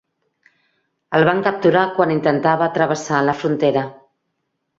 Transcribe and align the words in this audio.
El 1.19 1.25
van 1.29 1.43
capturar 1.47 1.83
quan 1.99 2.15
intentava 2.15 2.71
travessar 2.79 3.21
la 3.29 3.37
frontera. 3.45 3.87